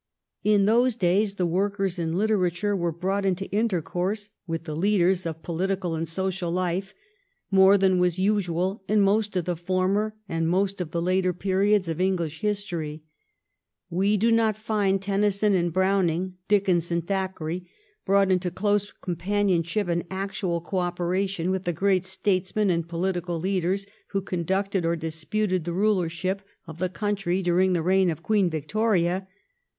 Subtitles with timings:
[0.43, 5.43] In those days the workers in literature were brought into intercourse with the leaders of
[5.43, 6.95] political and social life
[7.51, 11.87] more than was usual in most of the former and most of the later periods
[11.87, 13.03] of English history.
[13.91, 17.69] We do not find Tennyson and Browning, Dickens and Thackeray,
[18.03, 23.85] brought into close companionship and actual co operation with the great statesmen and pohtical leaders
[24.09, 28.49] who conducted or disputed the ruler ship of the country during the reign of Queen
[28.49, 29.27] Victoria.